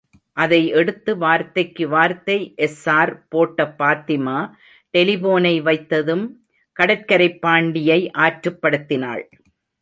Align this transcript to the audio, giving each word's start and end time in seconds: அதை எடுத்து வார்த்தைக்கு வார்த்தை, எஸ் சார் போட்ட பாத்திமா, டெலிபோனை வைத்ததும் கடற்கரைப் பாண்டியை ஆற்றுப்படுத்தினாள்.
அதை 0.33 0.67
எடுத்து 0.67 1.17
வார்த்தைக்கு 1.17 1.87
வார்த்தை, 1.87 2.53
எஸ் 2.55 2.81
சார் 2.81 3.27
போட்ட 3.27 3.75
பாத்திமா, 3.79 4.51
டெலிபோனை 4.97 5.61
வைத்ததும் 5.61 6.25
கடற்கரைப் 6.79 7.39
பாண்டியை 7.45 8.09
ஆற்றுப்படுத்தினாள். 8.17 9.23